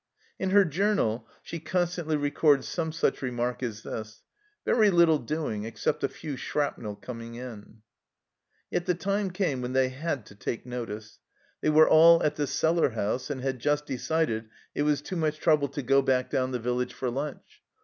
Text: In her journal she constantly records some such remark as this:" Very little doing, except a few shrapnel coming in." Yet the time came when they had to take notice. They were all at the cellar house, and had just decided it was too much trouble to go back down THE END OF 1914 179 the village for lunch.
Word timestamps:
In 0.39 0.49
her 0.49 0.65
journal 0.65 1.27
she 1.43 1.59
constantly 1.59 2.17
records 2.17 2.67
some 2.67 2.91
such 2.91 3.21
remark 3.21 3.61
as 3.61 3.83
this:" 3.83 4.23
Very 4.65 4.89
little 4.89 5.19
doing, 5.19 5.63
except 5.63 6.03
a 6.03 6.09
few 6.09 6.35
shrapnel 6.37 6.95
coming 6.95 7.35
in." 7.35 7.83
Yet 8.71 8.87
the 8.87 8.95
time 8.95 9.29
came 9.29 9.61
when 9.61 9.73
they 9.73 9.89
had 9.89 10.25
to 10.25 10.33
take 10.33 10.65
notice. 10.65 11.19
They 11.61 11.69
were 11.69 11.87
all 11.87 12.23
at 12.23 12.35
the 12.35 12.47
cellar 12.47 12.89
house, 12.89 13.29
and 13.29 13.41
had 13.41 13.59
just 13.59 13.85
decided 13.85 14.49
it 14.73 14.81
was 14.81 15.03
too 15.03 15.17
much 15.17 15.37
trouble 15.37 15.67
to 15.67 15.83
go 15.83 16.01
back 16.01 16.31
down 16.31 16.49
THE 16.49 16.57
END 16.57 16.65
OF 16.65 16.65
1914 16.65 16.65
179 16.65 16.65
the 16.65 16.65
village 16.65 16.93
for 16.95 17.11
lunch. 17.11 17.61